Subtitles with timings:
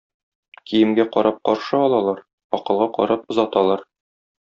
[0.71, 2.25] Киемгә карап каршы алалар,
[2.61, 3.89] акылга карап озаталар.